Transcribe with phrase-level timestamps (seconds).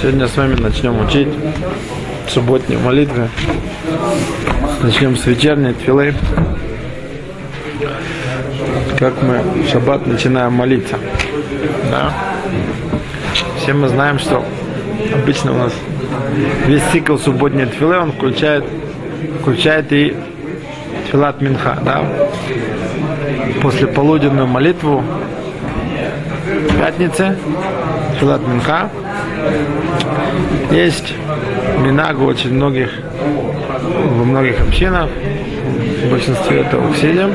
[0.00, 1.28] Сегодня с вами начнем учить
[2.28, 3.28] субботние молитвы.
[4.82, 6.14] Начнем с вечерней твилы.
[8.98, 10.98] Как мы в шаббат начинаем молиться.
[11.90, 12.12] Да?
[13.58, 14.44] Все мы знаем, что
[15.14, 15.72] обычно у нас
[16.66, 18.64] весь цикл субботней твилы, он включает,
[19.40, 20.16] включает и
[21.10, 21.78] твилат минха.
[21.84, 22.04] Да?
[23.62, 25.02] После полуденную молитву
[26.78, 27.36] пятницы,
[28.18, 28.88] Филат Минха.
[30.70, 31.14] Есть
[31.78, 32.90] минагу очень многих,
[33.80, 37.32] во многих общинах, в большинстве это в Сидим,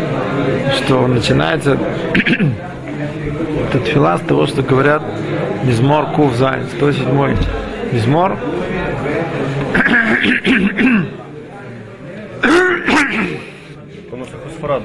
[0.77, 1.77] что начинается
[3.69, 5.01] этот фила с того, что говорят
[5.63, 7.37] Мизмор Кув Зайн, 107
[7.91, 8.37] Мизмор.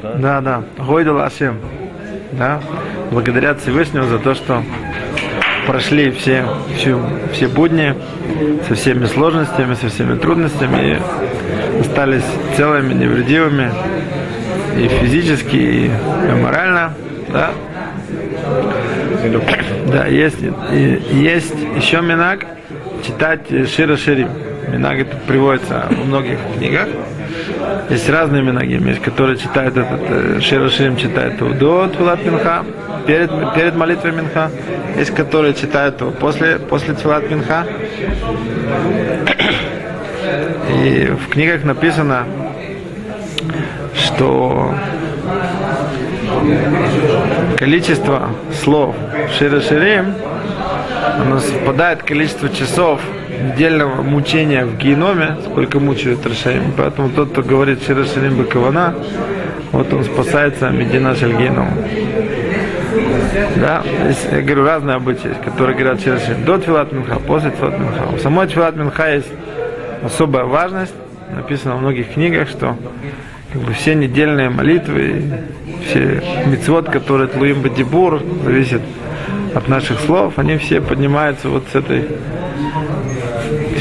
[0.03, 0.15] да?
[0.15, 0.63] Да, да.
[0.85, 1.59] Гойдал Ашем.
[2.33, 2.61] Да?
[3.11, 4.63] Благодарят Всевышнего за то, что
[5.67, 6.45] прошли все,
[6.77, 6.99] все,
[7.33, 7.95] все будни
[8.69, 12.25] со всеми сложностями, со всеми трудностями и остались
[12.57, 13.71] целыми, невредимыми
[14.79, 15.91] и физически, и
[16.41, 16.95] морально.
[17.33, 17.51] Да?
[19.87, 20.39] Да, есть,
[21.13, 22.47] есть еще минак
[23.05, 24.46] читать Шира Ширим.
[24.69, 26.89] Минаг это приводится в многих книгах.
[27.89, 32.65] Есть разные минаги, есть, которые читают этот э, Шира Ширим читают до Твилат Минха,
[33.07, 34.51] перед, перед молитвой Минха.
[34.97, 37.67] Есть, которые читают его после, после Твилат Минха.
[40.83, 42.25] И в книгах написано,
[43.95, 44.75] что
[47.57, 48.97] количество слов
[49.39, 50.15] Шира Ширим,
[51.21, 53.01] оно совпадает количество часов
[53.43, 56.73] недельного мучения в геноме, сколько мучают Рашаим.
[56.77, 58.95] Поэтому тот, кто говорит Шира Ширим Бакавана,
[59.73, 61.69] вот он спасается Медина Шальгеном.
[63.57, 68.15] Да, есть, я говорю, разные обычаи, которые говорят через до Твилат Минха, после Твилат Минха.
[68.15, 69.31] У самой Твилат Минха есть
[70.03, 70.95] особая важность,
[71.35, 72.77] написано в многих книгах, что
[73.53, 75.23] как бы, все недельные молитвы,
[75.87, 78.83] все мецвод, которые Тлуим Бадибур, зависит
[79.55, 82.05] от наших слов, они все поднимаются вот с этой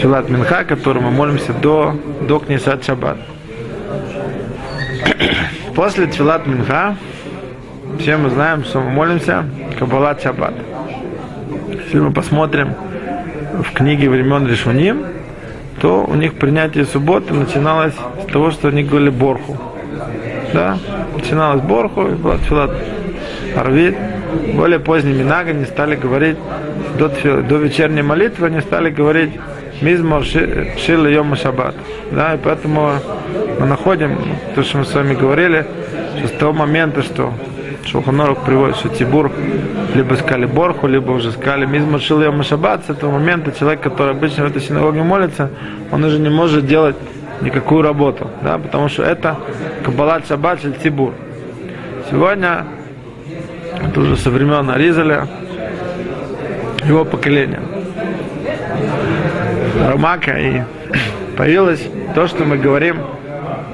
[0.05, 1.95] Твилат Минха, которую мы молимся до,
[2.27, 3.17] до Книсат Шаббат.
[5.75, 6.95] После Твилат Минха
[7.97, 9.45] все мы знаем, что мы молимся
[9.79, 10.53] Каббалат Шаббат.
[11.71, 12.75] Если мы посмотрим
[13.53, 15.07] в книге времен Решуним,
[15.81, 19.57] то у них принятие субботы начиналось с того, что они говорили Борху.
[20.53, 20.77] Да?
[21.15, 22.69] Начиналось Борху, и была Тфилат
[23.55, 23.97] Арвид.
[24.53, 25.23] Более поздними
[25.53, 26.37] не стали говорить
[26.99, 27.09] до,
[27.41, 29.31] до вечерней молитвы, они стали говорить
[29.81, 31.75] Мизмор Шила Йома Шаббат.
[32.11, 32.93] Да, и поэтому
[33.59, 34.17] мы находим,
[34.53, 35.65] то, что мы с вами говорили,
[36.19, 37.33] что с того момента, что
[37.85, 39.31] Шулханорух приводит, что Тибур
[39.93, 44.11] либо сказали Борху, либо уже сказали Мизмор Шил Йома Шаббат, с этого момента человек, который
[44.11, 45.51] обычно в этой синагоге молится,
[45.91, 46.95] он уже не может делать
[47.41, 49.37] никакую работу, да, потому что это
[49.83, 51.13] Каббалат Шаббат или Тибур.
[52.09, 52.65] Сегодня,
[53.83, 55.27] это уже со времен Аризаля,
[56.85, 57.61] его поколения,
[59.75, 60.61] Ромака, и
[61.37, 62.97] появилось то, что мы говорим,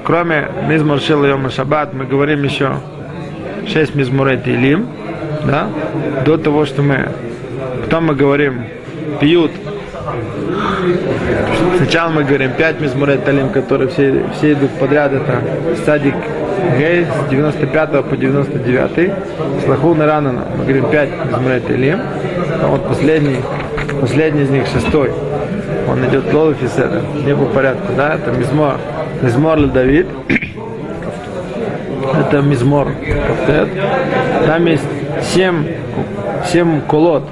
[0.04, 2.76] кроме Мизмор Шил Йома Шаббат, мы говорим еще
[3.68, 4.88] шесть Мизмурет Илим,
[5.44, 5.68] да,
[6.24, 7.08] до того, что мы,
[7.84, 8.64] потом мы говорим
[9.20, 9.52] пьют.
[11.76, 15.40] Сначала мы говорим пять Мизмурет Талим, которые все, все идут подряд, это
[15.84, 16.14] садик
[16.78, 19.12] Гей с 95 по 99,
[19.64, 22.00] Слаху Наранана, мы говорим пять Мизмурет Илим,
[22.62, 23.36] а вот последний,
[24.00, 25.12] последний из них шестой,
[25.88, 28.78] он идет Лолов и Седа, не по порядку, да, это Мизмор,
[29.22, 30.06] Мизмор Давид,
[32.14, 32.88] это мизмор
[33.26, 33.68] кафтет.
[34.46, 34.84] Там есть
[35.22, 35.66] семь,
[36.46, 37.24] семь колод.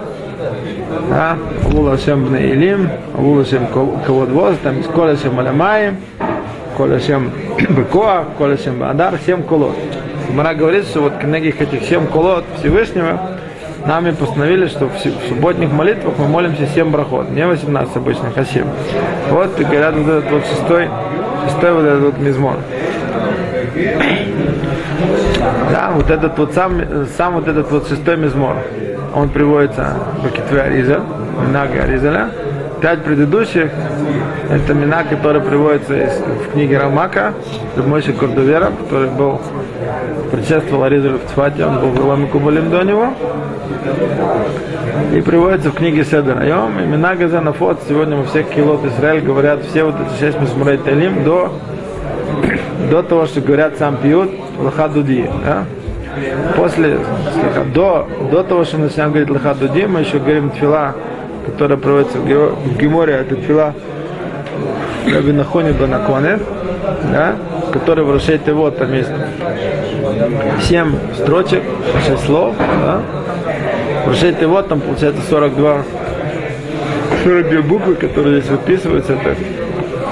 [1.08, 1.36] Да?
[1.64, 5.98] Авула Шем Бне Илим, Авула Шем Кавод Воз, там есть Коля Шем Алямаем,
[6.76, 7.30] Коля Шем
[7.68, 9.76] Бекоа, Коля Шем Бадар, семь колод.
[10.32, 13.20] Мара говорит, что вот книгах этих семь колод Всевышнего
[13.86, 14.98] нами постановили, что в
[15.28, 18.64] субботних молитвах мы молимся семь брахот, не 18 обычных, а 7.
[19.30, 20.88] Вот, и говорят, вот этот вот шестой,
[21.46, 22.56] шестой вот этот вот мизмор.
[25.72, 26.82] Да, вот этот вот сам,
[27.16, 28.56] сам вот этот вот шестой мизмор,
[29.14, 31.00] он приводится в Бакитве Ариза,
[31.46, 32.30] Минага Аризаля.
[32.80, 33.70] Пять предыдущих,
[34.48, 37.34] это мина, который приводится из, в книге Рамака,
[37.76, 39.40] Мойши Кордовера, который был
[40.32, 43.08] предшествовал Аризалю в Цфате, он был в Иламе Кубалим до него.
[45.14, 49.84] И приводится в книге Седер Айом, имена Газанафот, сегодня во всех килот Израиль говорят все
[49.84, 51.52] вот эти шесть Мисмурей Талим до
[52.90, 55.30] до того, что говорят сам пьют, лахадуди.
[55.44, 55.64] Да?
[56.56, 56.98] После,
[57.72, 60.94] до, до того, что мы начинаем говорить лахадуди, мы еще говорим тфила,
[61.46, 63.74] которая проводится в, Геморе, это тфила
[65.06, 65.72] Раби Нахони
[67.12, 67.36] да,
[67.72, 69.10] который в Рошейте вот там есть
[70.62, 71.62] семь строчек,
[72.06, 73.00] шесть слов, да.
[74.04, 75.82] В Рошейте вот там получается 42
[77.24, 79.36] 42 буквы, которые здесь выписываются, это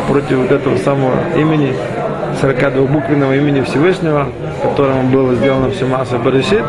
[0.08, 1.74] против вот этого самого имени,
[2.42, 4.28] 42-буквенного имени Всевышнего,
[4.62, 6.62] которому было сделано все масса Баришит.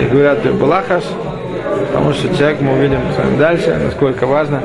[0.00, 1.04] И говорят, Балахаш,
[1.90, 4.62] потому что человек, мы увидим с вами дальше, насколько важно.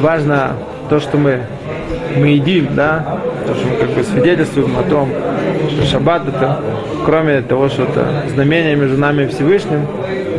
[0.00, 0.52] Важно
[0.88, 1.40] то, что мы,
[2.16, 5.10] мы едим, да, то, что мы как бы свидетельствуем о том,
[5.70, 6.60] что шаббат это,
[7.04, 9.86] кроме того, что это знамение между нами и Всевышним,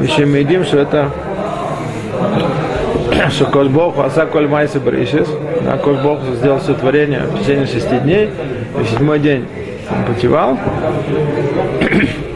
[0.02, 1.10] еще мы едим, что это
[3.30, 5.28] что Коль Бог аса Коль Майса Бришис,
[5.64, 8.30] да, Коль Бог сделал все творение в течение шести дней,
[8.82, 9.46] и седьмой день
[9.92, 10.58] он почевал.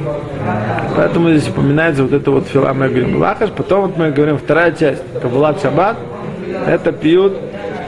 [0.95, 4.71] Поэтому здесь упоминается вот это вот фила, мы говорим Лахаш, потом вот мы говорим вторая
[4.71, 5.97] часть, Кабулат Шаббат,
[6.67, 7.37] это пьют,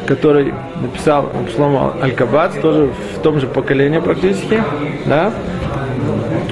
[0.08, 4.64] который написал Шлома Аль-Кабац, тоже в том же поколении практически,
[5.06, 5.32] да,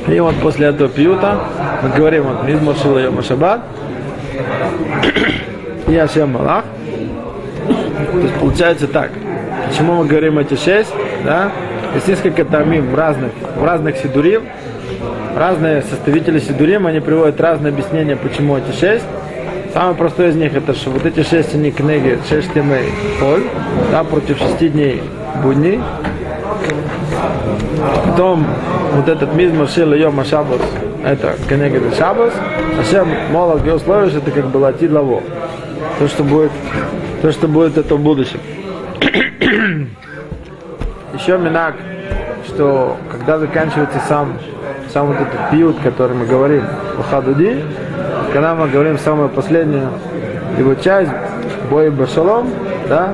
[0.08, 1.40] и вот после этого пьюта
[1.82, 3.62] мы говорим вот Мизмор Шила Йома Шаббат,
[5.88, 6.66] и Ашем Малах.
[8.12, 9.12] То есть получается так.
[9.68, 10.94] Почему мы говорим эти шесть?
[11.24, 11.52] Да?
[11.94, 14.44] Есть несколько тамим в разных, в разных сидурим.
[15.36, 19.06] Разные составители сидурим, они приводят разные объяснения, почему эти шесть.
[19.74, 23.42] Самый простой из них это, что вот эти шесть они книги, шесть темей холь,
[23.92, 25.02] да, против шести дней
[25.42, 25.82] будней.
[28.06, 28.46] Потом
[28.94, 30.62] вот этот мизмор шил йома шабас,
[31.04, 32.34] это кенегед шабас,
[32.78, 35.24] а всем молох условия, это как бы латид лаво.
[35.98, 36.52] То, что будет,
[37.24, 38.40] то, что будет это в будущем.
[41.18, 41.74] Еще минак,
[42.48, 44.38] что когда заканчивается сам,
[44.94, 46.64] сам вот этот пьют, который мы говорим,
[47.00, 47.64] Ухадуди,
[48.32, 49.90] когда мы говорим самую последнюю
[50.58, 51.10] его часть,
[51.70, 52.50] бой Башалом,
[52.88, 53.14] да,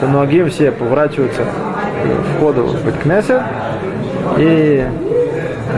[0.00, 3.42] то многие все поворачиваются к входу в Беткнесет
[4.36, 4.86] и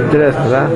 [0.04, 0.66] интересно, да,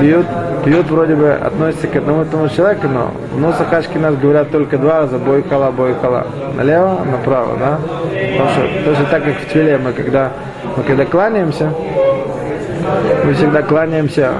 [0.00, 0.26] пьют,
[0.64, 4.78] пьют вроде бы относится к одному и тому человеку, но в Носахашке нас говорят только
[4.78, 6.26] два раза, бой хала, бой хала.
[6.56, 7.78] Налево, направо, да?
[8.32, 10.30] Потому что точно так, как в Твиле, мы когда,
[10.76, 11.72] мы когда кланяемся,
[13.24, 14.32] мы всегда кланяемся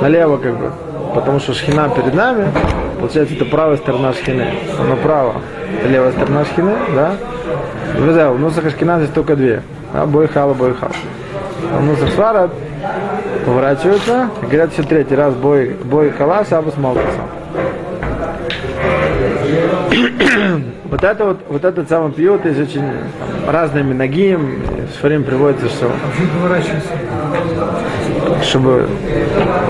[0.00, 0.70] налево, как бы,
[1.14, 2.46] потому что шхина перед нами,
[2.98, 4.48] получается, это правая сторона шхины,
[4.78, 5.34] а направо
[5.78, 7.16] это левая сторона шхины, да?
[7.96, 9.62] Друзья, в Нусах Ашкина здесь только две.
[9.92, 10.06] Да?
[10.06, 10.92] Бой хала, бой хала.
[11.72, 12.50] А Нусах Сварат
[13.44, 17.20] поворачиваются и говорят еще третий раз бой, бой хала, шабас малкаса.
[20.92, 24.60] Вот это вот, вот этот самый пьют есть очень там, разными ногим.
[24.90, 25.90] В Шфарим приводится, что
[28.42, 28.86] чтобы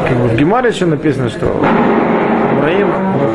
[0.08, 1.46] как бы в Гемаре еще написано, что
[2.50, 2.90] Амураим,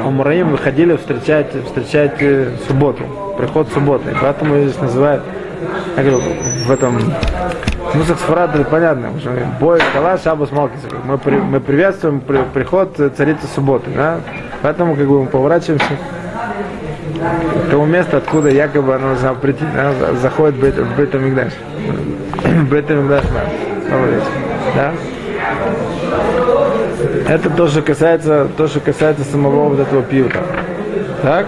[0.06, 3.04] Амураим выходили встречать, встречать э, субботу,
[3.38, 4.14] приход субботы.
[4.22, 5.24] Поэтому здесь называют,
[5.96, 6.20] я говорю,
[6.66, 7.00] в этом
[7.94, 9.32] Мусах Сфарад это понятно, что
[9.62, 10.82] бой Кала, Шабас Малкис.
[11.06, 13.90] Мы, при, мы приветствуем при, приход царицы субботы.
[13.96, 14.20] Да?
[14.62, 15.88] Поэтому как бы мы поворачиваемся
[17.68, 19.94] к тому месту, откуда якобы она должна прийти, да?
[20.16, 21.54] заходит в Бет, в Бет Амигдаш.
[22.44, 23.24] В Бет Амигдаш,
[24.76, 24.94] да?
[27.28, 30.40] Это то, что касается, то, что касается самого вот этого пьюта.
[31.22, 31.46] Так?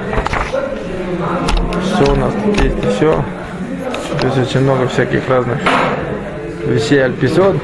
[1.86, 3.16] Что у нас тут есть еще?
[4.24, 5.58] Есть очень много всяких разных
[6.66, 7.56] вещей альписод.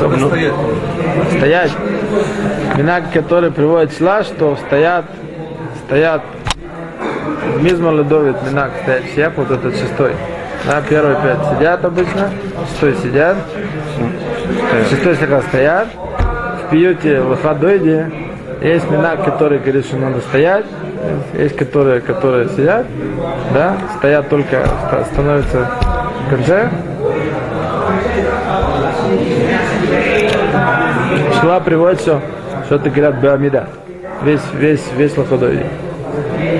[0.00, 0.30] Ну, ну,
[1.36, 1.72] стоять.
[2.76, 5.04] Минак, который приводит сла, что стоят,
[5.86, 6.22] стоят
[7.60, 10.12] Мизмар Ледовит, Минак стоят все, вот этот шестой.
[10.66, 12.30] Да, первые пять сидят обычно,
[12.70, 13.36] шестой сидят,
[14.88, 15.88] шестой всегда стоят.
[16.64, 18.10] В пьюте в Хадойде
[18.62, 20.64] есть минак, который говорит, что надо стоять,
[21.34, 22.86] есть которые, которые сидят,
[23.52, 24.66] да, стоят только,
[25.12, 25.70] становятся
[26.26, 26.70] в конце.
[31.40, 32.20] Шла приводит все,
[32.66, 33.68] что это говорят Бамида.
[34.22, 35.64] Весь, весь, весь лоходой.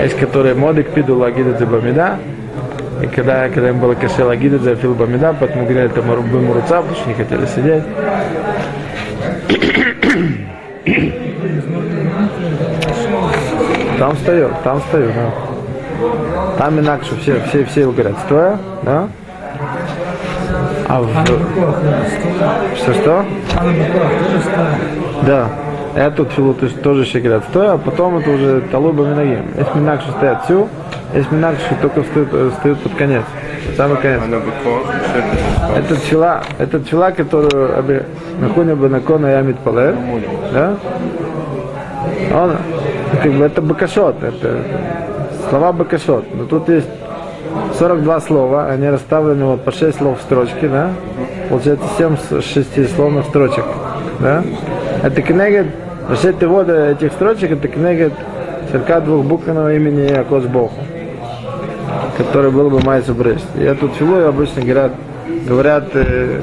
[0.02, 2.18] Есть которые модик пиду лагида за Бамида.
[3.02, 6.80] И когда, когда им было каше лагида за фил Бамида, поэтому говорили, это Марубы Муруца,
[6.80, 7.82] потому что не хотели сидеть.
[13.98, 15.32] Там стою, там стою, да.
[16.58, 19.08] Там инакше все, все, все говорят стоя, да?
[20.88, 21.08] А в...
[22.76, 23.24] Что-что?
[25.22, 25.48] Да.
[25.94, 29.46] Эту филу то есть, тоже говорят стоя, а потом это уже талуба минагим.
[29.56, 30.68] Есть минак, что стоят всю,
[31.14, 33.22] есть минак, что только встают, встают под конец.
[33.76, 34.20] Самый конец.
[35.76, 38.04] Это тфила, это тфила, которую
[38.40, 39.96] Нахуня Банакона Ямит Палер,
[40.52, 40.76] да?
[42.34, 42.56] Он,
[43.22, 44.62] как бы это бакашот, это
[45.48, 46.24] слова бакашот.
[46.34, 46.88] Но тут есть
[47.78, 50.90] 42 слова, они расставлены вот по 6 слов в строчке, да?
[51.48, 53.64] Получается 7 шестисловных строчек,
[54.18, 54.42] да?
[55.04, 55.66] Это кнегет,
[56.08, 58.14] расширите воды этих строчек, это кнегет
[58.72, 60.80] черка двухбуквенного имени Акош Боху,
[62.16, 63.44] который был бы Майсу Брест.
[63.54, 64.92] И эту филу обычно говорят,
[65.46, 66.40] говорят э,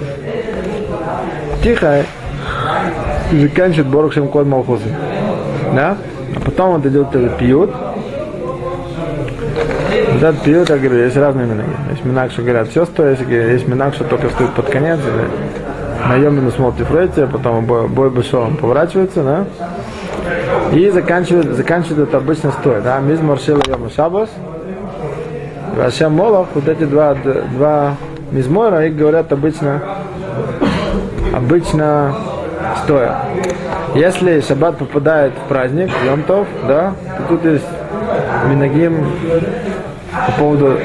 [1.63, 2.05] тихо,
[3.31, 4.93] и заканчивают Борухшем Код Малхузы.
[5.73, 5.97] Да?
[6.35, 7.71] А потом вот идет этот пьют,
[10.17, 11.69] этот период, я говорю, есть разные минаги.
[11.89, 15.60] Есть минаг, что говорят все стоит, есть минаг, что только стоит под конец, или
[16.07, 18.11] на Йомину смотрит Фрейте, потом бой, бой
[18.59, 19.45] поворачивается, да?
[20.73, 22.99] И заканчивает, заканчивает это обычно стоит, да?
[22.99, 24.29] Миз Маршила Йома Шабас,
[25.75, 27.95] Вашем Молох, вот эти два, два
[28.31, 29.81] мизмора, их говорят обычно,
[31.33, 32.15] обычно
[32.83, 33.21] стоя.
[33.95, 37.65] Если шаббат попадает в праздник, Йомтов, да, то тут есть
[38.49, 39.05] Минагим
[40.11, 40.77] по поводу,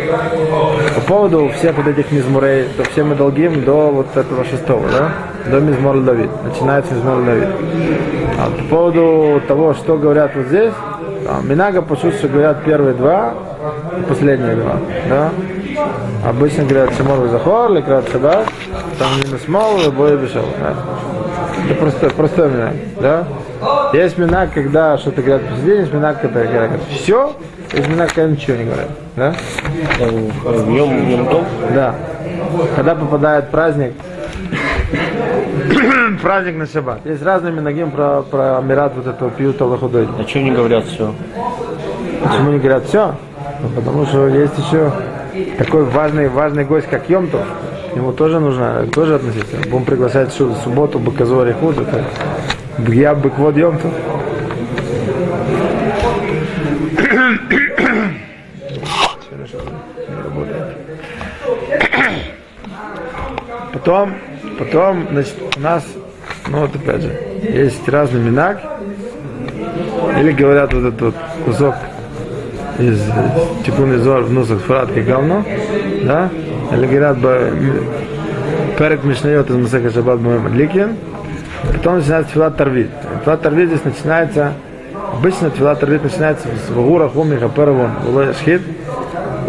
[0.94, 5.12] по поводу всех вот этих мизмурей, то все мы долгим до вот этого шестого, да?
[5.50, 6.30] До мизмор Давид.
[6.44, 7.48] Начинается мизмор Давид.
[8.38, 10.72] А по поводу того, что говорят вот здесь,
[11.42, 13.34] Минага пошут, что говорят первые два,
[14.08, 14.76] последние два,
[15.08, 15.30] да?
[16.24, 18.46] Обычно говорят Шамор Захор, или говорят Шаббат,
[18.98, 20.74] там минус мол, и бой бешел, да?
[21.64, 23.24] Это просто, простой минаг, да?
[23.92, 27.32] Есть минаг, когда что-то говорят посередине, есть минаг, когда говорят все,
[27.72, 28.88] есть минаг, когда ничего не говорят.
[29.16, 29.34] Да?
[31.74, 31.94] Да.
[32.74, 33.92] Когда попадает праздник,
[36.22, 37.00] праздник на шаббат.
[37.04, 40.08] Есть разные минагим про, про Амират вот этого пьют Аллахудой.
[40.18, 41.14] А что не говорят все?
[42.22, 43.14] Почему не говорят все?
[43.62, 44.92] Ну, потому что есть еще
[45.58, 47.46] такой важный, важный гость, как Йомтов.
[47.94, 49.56] Ему тоже нужно, тоже относиться.
[49.70, 51.76] Будем приглашать в субботу Баказори Худ,
[52.78, 53.92] это я Быквод Йомтов.
[63.72, 64.14] Потом,
[64.58, 65.84] потом, значит, у нас,
[66.48, 68.60] ну вот опять же, есть разный минак,
[70.18, 71.14] или говорят вот этот вот
[71.44, 71.74] кусок
[72.78, 73.00] из
[73.64, 75.44] Тикун Изор в носах фратки говно,
[76.02, 76.30] да,
[76.72, 77.84] или говорят бы
[78.76, 80.96] перед Мишнайот из Масаха Шаббат Муэм Ликин,
[81.72, 82.90] потом начинается Тфилат Тарвит.
[83.22, 84.52] Тфилат Тарвит здесь начинается,
[85.12, 88.62] обычно Тфилат Тарвит начинается с Вагура Хуми Хаперавон, Улай Шхит,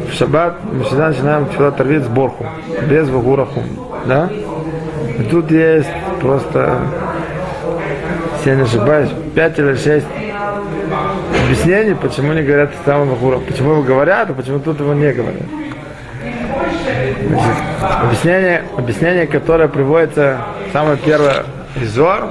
[0.10, 2.46] в шаббат мы всегда начинаем Тфилат Тарвит с Борху,
[2.90, 4.30] без Вагура Хуми, да?
[5.20, 5.90] И тут есть
[6.22, 6.80] просто,
[8.38, 10.06] если я не ошибаюсь, пять или шесть
[11.44, 15.44] объяснений, почему не говорят там Вахура, почему его говорят, а почему тут его не говорят.
[17.28, 17.56] Значит,
[18.04, 20.38] объяснение, объяснение, которое приводится
[20.72, 21.44] самое первое
[21.82, 22.30] из Зор,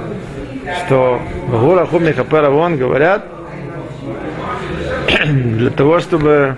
[0.85, 3.25] что Вагура Хуми Хапера Вон говорят
[5.25, 6.57] для того, чтобы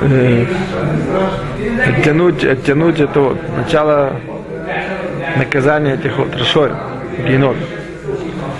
[0.00, 0.46] э,
[1.86, 4.16] оттянуть, оттянуть это вот, начало
[5.36, 6.70] наказания этих вот Рашой,
[7.26, 7.56] генома.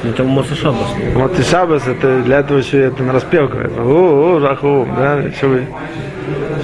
[0.02, 0.88] Это Моса Шабас.
[1.14, 3.72] Вот и Шабас, это для этого еще это на распев говорит.
[3.78, 5.66] О, о, раху, да, еще вы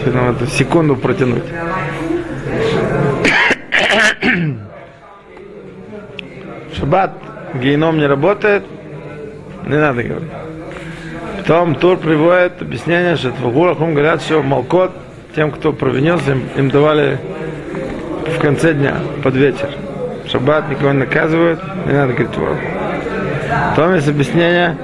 [0.00, 1.45] еще нам эту секунду протянуть.
[6.87, 7.11] Шаббат
[7.55, 8.62] геном не работает,
[9.66, 10.31] не надо говорить.
[11.38, 14.93] Потом Тур приводит объяснение, что в Гурахум говорят, что Малкот,
[15.35, 17.19] тем, кто провинился, им, им давали
[18.37, 19.69] в конце дня, под вечер.
[20.31, 22.59] Шаббат никого не наказывают, не надо говорить ворог.
[23.75, 24.78] Потом есть объяснение,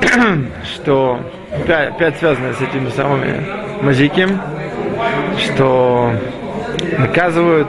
[0.74, 1.20] что
[1.52, 3.46] опять, опять связано с этими самыми
[3.82, 4.40] мазиким,
[5.38, 6.12] что
[6.98, 7.68] наказывают,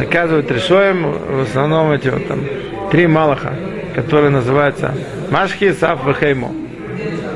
[0.00, 2.40] наказывают решоем в основном эти вот там
[2.94, 3.54] три малаха,
[3.96, 4.94] которые называются
[5.28, 6.52] Машхи, Саф, Вехеймо.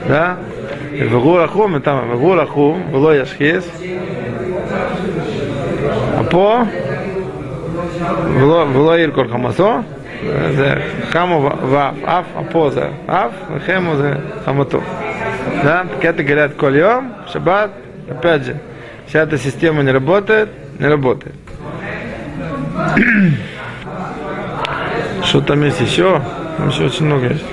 [0.07, 0.37] Да?
[0.93, 3.65] Вегурахум, там Вегурахум, Вело Яшхис.
[6.17, 6.65] А по
[8.38, 9.83] Вело Иркор Хамасо.
[11.11, 14.81] Хаму Ваф, Аф, Апо за Аф, Вехему за Хамату.
[15.65, 15.87] Да?
[16.00, 17.73] Это говорят Кольем, Шаббат.
[18.09, 18.61] Опять же,
[19.09, 21.35] вся эта система не работает, не работает.
[25.25, 26.23] Что там есть еще?
[26.67, 27.45] Еще очень много есть.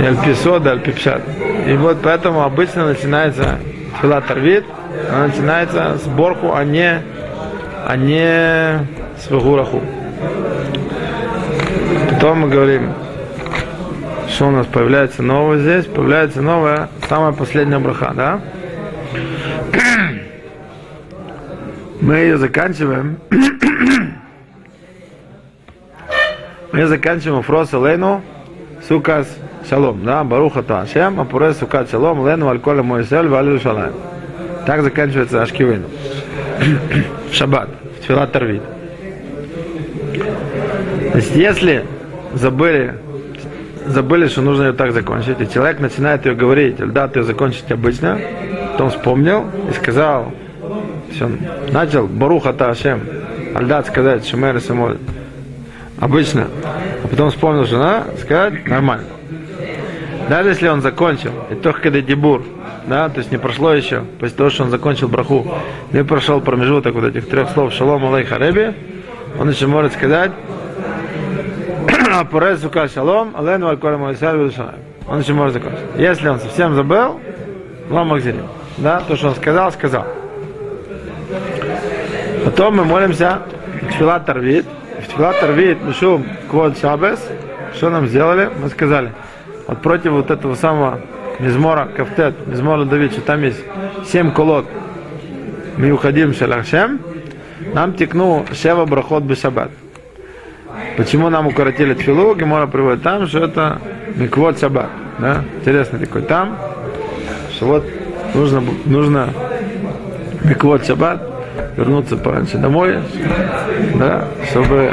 [0.00, 1.22] И альписода, альпипшат.
[1.66, 3.58] И вот поэтому обычно начинается
[4.00, 4.64] фила тарвит,
[5.10, 7.02] она начинается с борху, а не,
[7.86, 8.86] а не
[9.18, 9.82] с вагураху.
[12.10, 12.92] Потом мы говорим,
[14.28, 18.40] что у нас появляется новое здесь, появляется новая, самая последняя браха, да?
[22.00, 23.18] Мы ее заканчиваем.
[26.72, 28.22] Мы заканчиваем фрос Лейну
[28.86, 29.26] сукас
[29.68, 33.94] шалом, да, баруха то Ашем, апурес сукат шалом, лену аль мой сель, валю шалаем.
[34.66, 35.86] Так заканчивается Ашкивейну.
[37.32, 37.70] Шаббат,
[38.02, 38.62] Тфилат Тарвит.
[41.12, 41.84] Значит, если
[42.34, 42.94] забыли,
[43.86, 47.70] забыли, что нужно ее так закончить, и человек начинает ее говорить, да, ты ее закончить
[47.70, 48.20] обычно,
[48.72, 50.32] потом вспомнил и сказал,
[51.12, 51.30] все,
[51.72, 53.00] начал, Баруха Ашем,
[53.54, 54.98] Альдат сказать, Шумер Самоль,
[56.00, 56.48] обычно,
[57.04, 59.06] а потом вспомнил, надо сказать, нормально.
[60.28, 62.44] Даже если он закончил, и только когда дебур,
[62.86, 65.46] да, то есть не прошло еще, после того, что он закончил браху,
[65.92, 68.74] не прошел промежуток вот этих трех слов Шалом Алей Хареби,
[69.38, 70.32] он еще может сказать
[72.14, 75.80] Апурез Сука Шалом, Алену Аль Колем Он еще может закончить.
[75.96, 77.20] Если он совсем забыл,
[77.90, 78.46] Лам Махзирим.
[78.78, 80.06] Да, то, что он сказал, сказал.
[82.44, 83.42] Потом мы молимся
[83.90, 84.66] Тфилат Тарвит.
[85.18, 87.18] В Тфилат Тарвит Мишум Квод Шабес.
[87.74, 88.50] Что нам сделали?
[88.56, 89.12] Мы сказали,
[89.66, 91.00] вот против вот этого самого
[91.40, 93.58] Мизмора Кафтет, Мизмора Давид, что там есть
[94.06, 94.66] семь колод
[95.76, 97.00] Миухадим Шалахшем,
[97.74, 99.72] нам текнул Шева Брахот Бешабат.
[100.96, 102.36] Почему нам укоротили тфилу?
[102.36, 103.80] Гемора приводит там, что это
[104.14, 104.90] Миквот Шаббат.
[105.18, 105.42] Да?
[105.56, 106.56] Интересный такой там,
[107.56, 107.84] что вот
[108.34, 109.30] нужно, нужно
[110.44, 111.37] Миквот Шаббат,
[111.76, 112.98] вернуться пораньше домой,
[113.94, 114.92] да, чтобы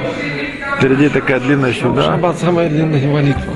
[0.78, 2.04] впереди такая длинная сюда.
[2.04, 3.54] Шаббат самая длинная молитва.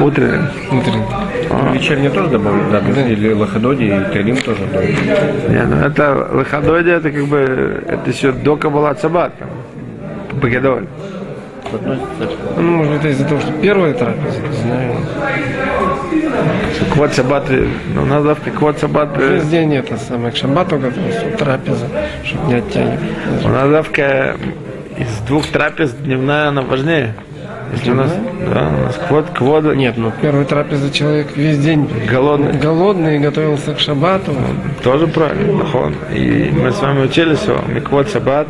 [0.00, 0.50] Утренняя.
[0.70, 1.06] Утренняя.
[1.50, 1.72] А.
[1.72, 3.08] Вечерний тоже добавить, да, да.
[3.08, 4.98] или Лохадоди, и Трилим тоже добавить.
[5.48, 9.48] Не, ну это Лохадоди, это как бы, это еще до Каббалат Шаббат, там,
[11.72, 11.98] Багадоль.
[12.56, 14.92] Ну, может, это из-за того, что первая трапеза, не знаю.
[16.92, 17.44] Квот Шаббат,
[17.94, 19.16] ну, назавка Квот Шаббат.
[19.18, 21.86] Весь день это самое, к шаббату готовился, трапеза,
[22.24, 23.00] чтобы не оттягивать.
[23.44, 24.36] У нас давка
[24.96, 27.14] из двух трапез дневная она важнее.
[27.72, 28.10] Если у нас,
[28.54, 29.74] да, у нас квот, квода.
[29.74, 32.52] Нет, ну первая трапеза человек весь день Голодный.
[32.52, 34.32] голодный, готовился к шаббату.
[34.84, 35.94] Тоже правильно, нахон.
[36.14, 38.46] И мы с вами учились, Миквот Шаббат,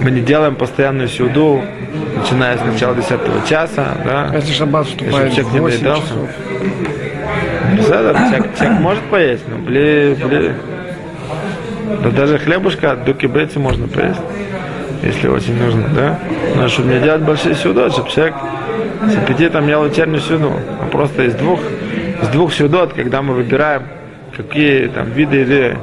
[0.00, 1.62] мы не делаем постоянную сюду,
[2.16, 3.10] начиная с начала 10
[3.48, 4.30] часа, да.
[4.34, 6.02] Если шаббат вступает человек в не 8 доедался.
[6.02, 6.28] часов.
[7.76, 10.52] Безадер, человек, человек может поесть, но бли, бли.
[12.02, 14.20] Да даже хлебушка от дуки бейцы можно поесть,
[15.02, 16.18] если очень нужно, да?
[16.54, 18.34] Но чтобы не делать большие сюдот, чтобы человек
[19.06, 21.60] с аппетитом ел вечернюю сюду, а просто из двух,
[22.22, 23.82] из двух сюдот, когда мы выбираем,
[24.36, 25.76] какие там виды еды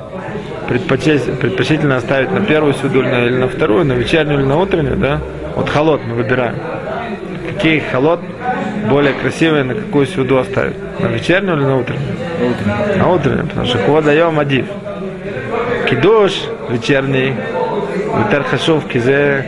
[0.67, 5.21] предпочтительно оставить на первую сюду или на, на вторую, на вечернюю или на утреннюю, да?
[5.55, 6.55] Вот холод мы выбираем.
[7.47, 8.19] Какие холод
[8.89, 10.75] более красивые, на какую сюду оставить?
[10.99, 12.15] На вечернюю или на утреннюю?
[12.97, 14.65] На утреннюю, потому что кого даем адив.
[15.89, 16.33] Кидуш
[16.69, 17.33] вечерний,
[18.17, 19.45] Витер Хашув, Кизе,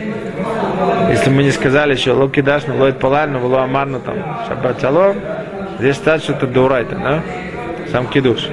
[1.10, 4.16] если мы не сказали еще, ло кидаш, но лоит палаль, но ло амарно там,
[4.48, 5.16] шаббат шалом,
[5.78, 7.22] здесь считают, что это доурайта, да?
[7.90, 8.48] Сам кидуш.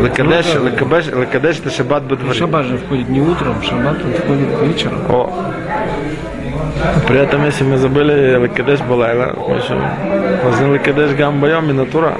[0.00, 2.34] Лекадеш, лекадеш, лекадеш это шаббат бадварим.
[2.34, 4.98] Шаббат же входит не утром, шаббат входит вечером.
[5.08, 5.30] О.
[7.06, 9.80] При этом, если мы забыли Лекадеш Балайла, мы еще
[10.42, 12.16] должны Лекадеш Гамбайом и Натура.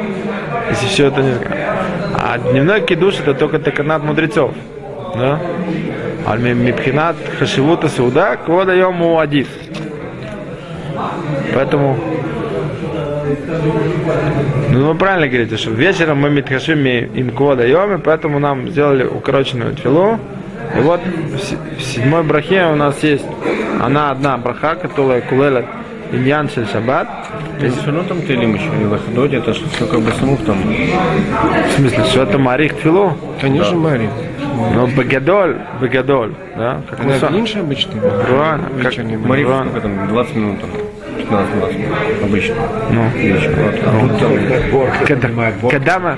[0.71, 1.35] Если все это не
[2.15, 4.53] А дневной кидуш это только таканат мудрецов.
[5.17, 5.41] Да?
[6.27, 9.49] А мипхинат хашивута сауда квода йому адив.
[11.55, 11.99] Поэтому
[14.71, 19.75] ну, вы правильно говорите, что вечером мы митхашим им квода йоми, поэтому нам сделали укороченную
[19.75, 20.19] тфилу.
[20.77, 21.01] И вот
[21.79, 23.27] в седьмой брахе у нас есть
[23.81, 25.67] она одна браха, которая кулелет
[26.13, 27.09] иньян шель шаббат.
[27.61, 30.59] Есть все равно там Трилим еще, и Лохадоди, это же все как бы самух там.
[30.59, 33.17] В смысле, что это марих тфилу?
[33.41, 34.11] Конечно, Мария.
[34.75, 36.83] Но бегадоль, бегадоль, да?
[36.89, 38.01] Как Она меньше обычно.
[38.01, 38.95] Правильно, как
[39.81, 40.71] там, 20 минут там,
[41.19, 42.55] 15-20 минут, обычно.
[42.91, 43.09] Ну.
[43.15, 43.55] Вечером.
[44.71, 44.91] Вот.
[45.07, 46.17] Тут там, Когда, когда, мы,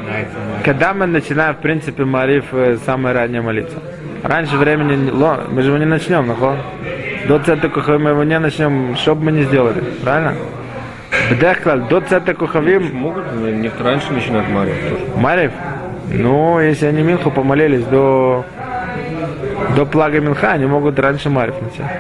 [0.65, 3.77] когда мы начинаем, в принципе, Мариф э, самое раннее молиться?
[4.23, 6.57] Раньше времени, ло, мы же его не начнем, нахо.
[7.29, 10.35] До цета кухави мы его не начнем, что бы мы не сделали, правильно?
[11.31, 15.05] Бдехлаль, до цета кухавим, могут, но некоторые раньше начинают Мариф тоже.
[15.17, 15.53] Мариф,
[16.13, 18.45] ну, если они Минху помолились до,
[19.77, 21.91] до плага Минха, они могут раньше Мариф начать.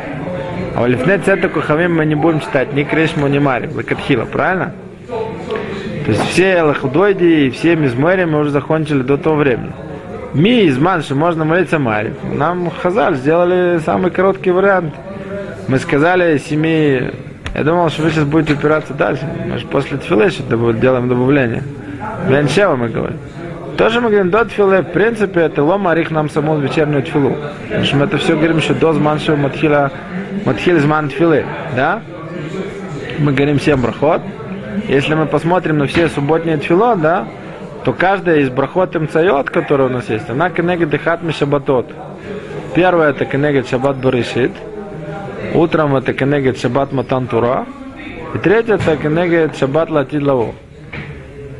[0.76, 4.72] А в Лифне Цета Кухавим мы не будем читать ни Кришму, ни Мариф, Лакатхила, правильно?
[5.08, 9.72] То есть все Лахудойди и все Мизмори мы уже закончили до того времени.
[10.34, 12.14] Ми из Манши можно молиться Мариф.
[12.34, 14.94] Нам Хазаль сделали самый короткий вариант.
[15.68, 17.10] Мы сказали семи...
[17.54, 19.26] Я думал, что вы сейчас будете упираться дальше.
[19.48, 21.62] Мы же после Тфилы будет- делаем добавление.
[22.28, 23.16] Беншева мы говорим.
[23.76, 27.36] Тоже мы говорим, до тфилы, в принципе, это лома арих нам саму вечернюю тфилу.
[27.64, 29.90] Потому что мы это все говорим, что до зманшего матхила,
[30.44, 32.02] матхил зман тфилы, да?
[33.18, 34.22] мы говорим 7 брахот.
[34.88, 37.26] Если мы посмотрим на все субботние тфилот, да,
[37.84, 41.90] то каждая из брахот имцайот, которая у нас есть, она кенегет дыхат шабатот.
[42.74, 44.52] Первое это кенегет шаббат баришит.
[45.54, 47.66] Утром это кенегет шаббат матантура.
[48.34, 50.54] И третье это кенегет шаббат латидлаво.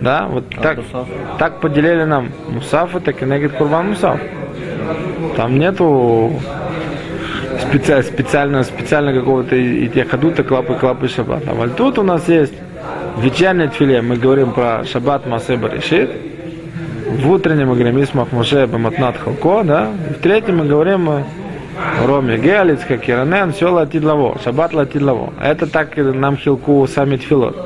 [0.05, 1.09] Да, вот так, Мусаф?
[1.38, 4.21] так поделили нам Мусаф, это кенегет курбан Мусаф.
[5.37, 6.31] Там нету
[7.59, 11.45] специально, специально, специально какого-то и тех хадута, клапы, клапы шаббат.
[11.49, 12.53] А вот тут у нас есть
[13.19, 16.11] вечернее тфиле, мы говорим про шаббат Масе Баришит,
[17.07, 21.23] в утреннем мы говорим Исмах Моше Баматнат Халко, да, и в третьем мы говорим о
[22.07, 25.33] Роме Геалиц, как Иранен, все латидлаво, шаббат латидлаво.
[25.43, 27.57] Это так нам хилку сами тфилот.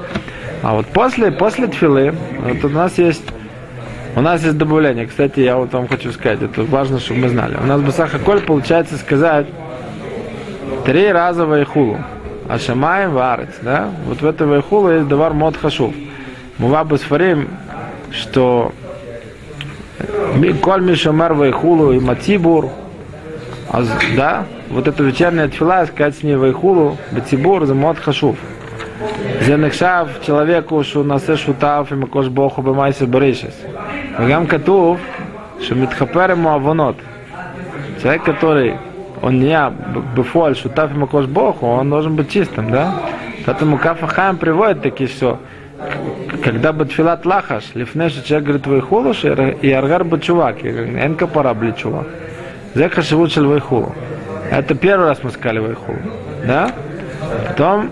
[0.62, 3.22] А вот после, после тфилы, вот у нас есть
[4.16, 5.06] у нас есть добавление.
[5.06, 7.56] Кстати, я вот вам хочу сказать, это важно, чтобы мы знали.
[7.62, 9.46] У нас Басаха Коль получается сказать
[10.84, 11.98] три раза вайхулу.
[12.48, 13.90] А шамаем варец, да?
[14.06, 15.94] Вот в этой вайхулу есть давар мод хашув.
[16.56, 17.48] Мува Басфарим,
[18.10, 18.72] что
[20.34, 22.70] ми- коль мишамер вайхулу и матибур,
[23.70, 23.84] а
[24.16, 28.36] да, вот эта вечерняя тфила, сказать с ней вайхулу, батибур, за мод хашув.
[29.42, 33.54] Зенекшав человеку, что на насе шутав, и макош боху бемайся баришес.
[34.18, 34.98] Вагам катув,
[35.62, 36.96] что митхапер ему авонот.
[38.02, 38.76] Человек, который
[39.22, 39.72] он не я
[40.16, 42.94] бефоль, шутав и макош богу, он должен быть чистым, да?
[43.46, 45.38] Поэтому Кафахам приводит такие все.
[46.42, 50.64] Когда бы филат лахаш, лифнеши человек говорит, вы хулуш, и аргар бы чувак.
[50.64, 52.06] Энка пора бли чувак.
[52.74, 53.94] Зеха живут вы вайхулу.
[54.50, 55.98] Это первый раз мы сказали вайхулу.
[56.46, 56.70] Да?
[57.48, 57.90] Потом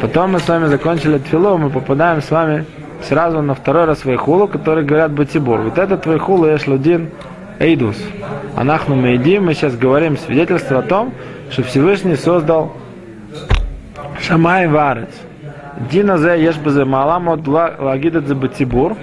[0.00, 2.66] Потом мы с вами закончили тфилу, мы попадаем с вами
[3.02, 5.60] сразу на второй раз вайхулу, который говорят Батибур.
[5.60, 7.10] Вот этот вайхулу Эшлудин
[7.58, 7.96] Эйдус.
[8.56, 11.12] Анахну мы едим, мы сейчас говорим свидетельство о том,
[11.50, 12.72] что Всевышний создал
[14.20, 15.10] Шамай Варец.
[15.90, 18.96] Дина зе еш бзе малам от лагидат за Батибур.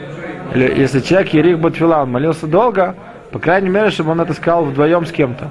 [0.54, 2.96] Если человек Ерих Батфила, он молился долго,
[3.32, 5.50] по крайней мере, чтобы он это сказал вдвоем с кем-то.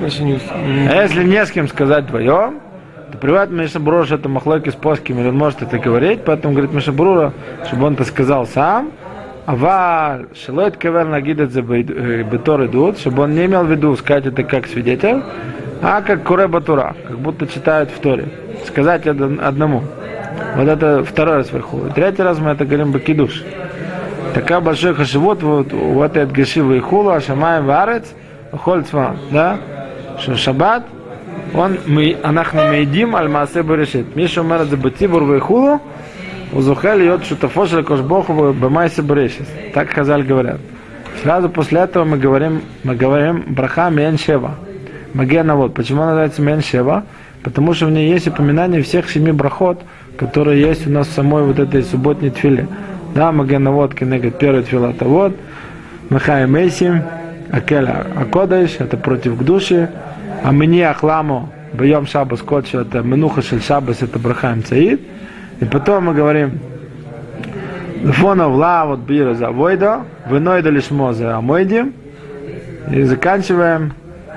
[0.00, 2.60] А если не с кем сказать вдвоем,
[3.12, 6.54] то приводит Миша Брура, что это махлойки с плоскими, или он может это говорить, поэтому
[6.54, 7.32] говорит Миша Брура,
[7.66, 8.92] чтобы он это сказал сам,
[9.46, 14.42] а шелойт кавер нагидет за бетор идут, чтобы он не имел в виду сказать это
[14.42, 15.22] как свидетель,
[15.80, 18.28] а как куре батура, как будто читают в Торе.
[18.66, 19.84] Сказать од- одному.
[20.56, 21.86] Вот это второй раз вверху.
[21.86, 23.42] И третий раз мы это говорим бакидуш.
[24.34, 28.04] Такая большой хашивот вот у этой отгаши вейхула, шамаем варец,
[28.52, 29.56] хольцма, да,
[30.20, 30.84] что шаббат,
[31.54, 34.16] он, мы, анахну мейдим, аль-маасе берешит.
[34.16, 35.80] Миша умер это бетибур вейхулу,
[36.52, 39.46] узухель йод шутафо лекош кошбоху бемайсе берешит.
[39.74, 40.60] Так Хазаль говорят.
[41.22, 44.54] Сразу после этого мы говорим, мы говорим браха мен шева.
[45.14, 45.74] Магена вот.
[45.74, 47.04] Почему она называется мен шева?
[47.42, 49.80] Потому что в ней есть упоминание всех семи брахот,
[50.16, 52.68] которые есть у нас в самой вот этой субботней твиле.
[53.14, 55.34] Да, Магена вот, кенегат первый твила, это вот.
[56.10, 56.90] Махай Месси,
[57.50, 59.90] Акеля Акодыш, это против к душе.
[60.42, 65.00] А мне Ахламу, Бьем Шабас Кодши, это Менуха Шель Шабас, это Брахаем Цаид.
[65.60, 66.60] И потом мы говорим,
[68.04, 71.92] Фонов ла вот бира за войда, вынойда лишь мозе амойдим.
[72.90, 73.92] И заканчиваем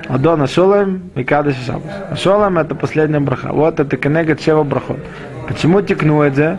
[0.08, 1.92] Адона Шолем и Кадыш Шабас.
[2.10, 3.52] А Шолем это последняя браха.
[3.52, 4.98] Вот это кенегат Шева брахот.
[5.48, 6.58] Почему текну это?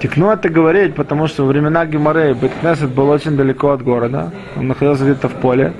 [0.00, 4.30] Текну это говорить, потому что во времена Гимары Беткнесет был очень далеко от города.
[4.56, 5.72] Он находился где-то в поле.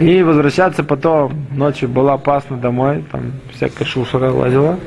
[0.00, 4.78] И возвращаться потом ночью было опасно домой, там всякая шушера лазила.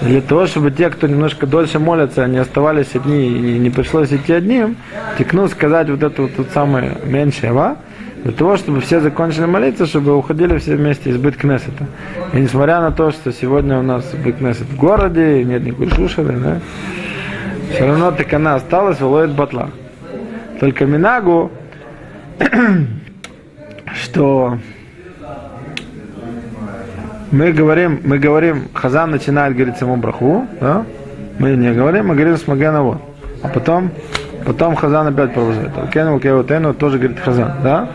[0.00, 4.32] Для того, чтобы те, кто немножко дольше молятся, они оставались одни и не пришлось идти
[4.32, 4.76] одним,
[5.18, 7.76] текну сказать вот это вот тут самое меньшего,
[8.22, 11.86] для того, чтобы все закончили молиться, чтобы уходили все вместе из Быткнесета.
[12.32, 16.60] И несмотря на то, что сегодня у нас Быткнесет в городе, нет никакой шушеры, да,
[17.72, 19.70] все равно так она осталась, волоет батла.
[20.60, 21.50] Только Минагу,
[23.94, 24.58] что
[27.32, 30.84] мы говорим, мы говорим, Хазан начинает говорить саму браху, да?
[31.38, 33.00] мы не говорим, мы говорим с Магена вот.
[33.42, 33.90] А потом,
[34.44, 35.76] потом Хазан опять продолжает.
[35.76, 37.88] Алкену, Кеутену тоже говорит Хазан, да?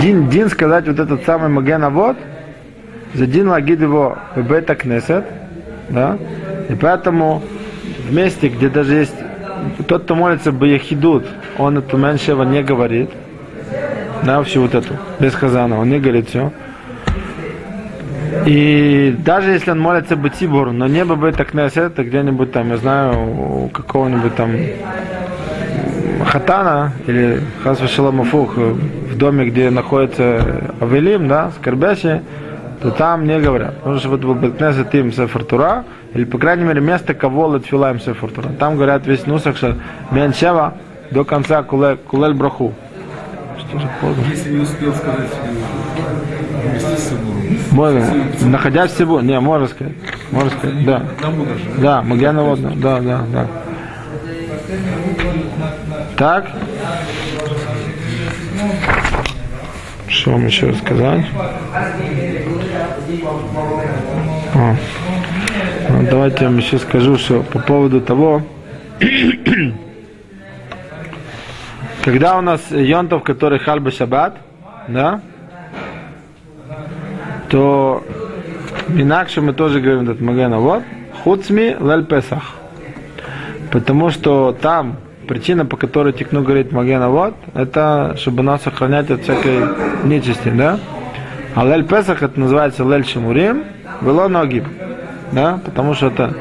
[0.00, 2.16] Дин сказать вот этот самый Магена вот,
[3.14, 5.24] за дин лагид его бета кнесет,
[5.88, 6.18] да?
[6.68, 7.42] И поэтому
[8.08, 9.14] в месте, где даже есть
[9.86, 11.26] тот, кто молится Баяхидут,
[11.58, 13.10] он эту меньшего не говорит,
[14.24, 16.52] да, всю вот эту, без Хазана, он не говорит все.
[18.44, 23.64] И даже если он молится Батибур, но не бы так это где-нибудь там, я знаю,
[23.64, 24.50] у какого-нибудь там
[26.24, 32.22] Хатана или Хасва Шаломафух в доме, где находится Авелим, да, скорбящие,
[32.82, 33.76] то там не говорят.
[33.78, 38.00] Потому что вот в Беткнесет им Сефартура, или, по крайней мере, место кого Латфила им
[38.00, 38.48] Сефартура.
[38.58, 39.76] Там говорят весь нусах, что
[40.10, 40.74] Меншева
[41.10, 42.74] до конца кулель Браху.
[43.80, 44.24] Же поздно?
[44.30, 45.30] Если не успел сказать
[46.64, 47.60] вместе с собой.
[47.70, 48.06] Можно,
[48.42, 49.94] находясь в Сибу, не, можно сказать,
[50.30, 51.02] можно сказать, да.
[51.78, 53.46] Да, Магьяна водно, да, да, да.
[56.16, 56.50] Так.
[60.08, 61.26] Что вам еще рассказать?
[64.54, 64.76] А.
[65.88, 68.42] Ну, давайте я вам еще скажу, что по поводу того,
[72.06, 74.36] когда у нас Йонтов, который Хальба Шаббат,
[74.86, 75.20] да,
[77.48, 78.04] то
[78.90, 80.84] Инакше мы тоже говорим этот Магена, вот,
[81.24, 82.54] Хуцми Лель Песах.
[83.72, 89.22] Потому что там причина, по которой Тикну говорит Магена, вот, это чтобы нас сохранять от
[89.22, 89.62] всякой
[90.04, 90.78] нечисти, да?
[91.56, 93.64] А Лель Песах это называется Лель Шамурим,
[94.00, 94.62] Вело Ногиб,
[95.32, 95.58] да?
[95.64, 96.34] Потому что это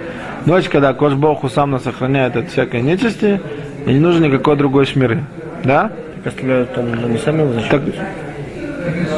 [0.45, 3.41] ночь, когда Кош Богу сам нас сохраняет от всякой нечисти,
[3.87, 5.23] и не нужен никакой другой шмиры,
[5.65, 5.91] да?
[6.23, 7.81] Так оставляют там, они сами его Так,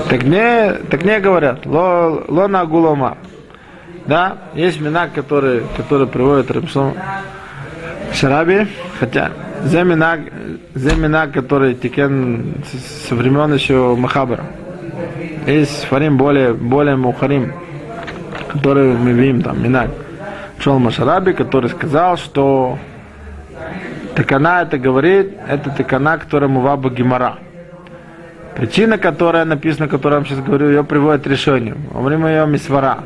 [0.10, 1.66] так не, так не говорят.
[1.66, 3.18] Ло, ло на гулома.
[4.06, 6.94] Да, есть минак, которые, которые приводят Рабсон
[8.14, 8.68] Шараби,
[9.00, 9.32] хотя
[9.66, 10.22] земинак,
[10.76, 12.56] земинак, который текен
[13.08, 14.46] со времен еще Махабара.
[15.46, 17.54] Есть фарим более, более мухарим,
[18.54, 19.90] которые мы видим там, минак.
[20.60, 22.80] Шолма Шараби, который сказал, что
[24.18, 27.36] Такана это говорит, это такана, которая муваба гемора.
[28.56, 31.78] Причина, которая написана, которую я вам сейчас говорю, ее приводит к решению.
[31.92, 32.98] Время ее мисвара.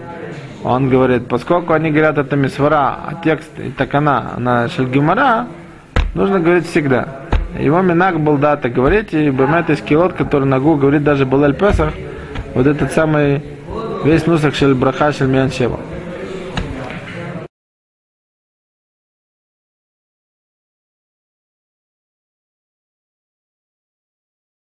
[0.63, 5.47] Он говорит, поскольку они говорят, это мисвара, а текст и такана на шельгимара,
[6.15, 7.09] нужно говорить всегда.
[7.59, 11.91] Его минак был дата говорить, и бемет из килот, который нагу говорит даже Балаль Песах,
[12.55, 13.43] вот этот самый
[14.05, 15.77] весь нусах шель браха шель миан шева.